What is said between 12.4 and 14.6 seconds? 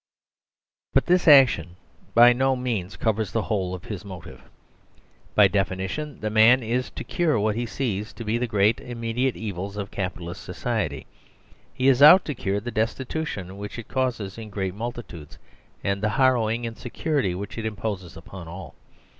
the destitution which it causes in